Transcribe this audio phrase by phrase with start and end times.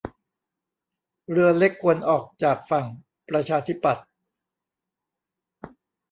[1.29, 2.85] เรือเล็กควรออกจากฝั่ง
[3.29, 4.07] ประชาธิปัตย์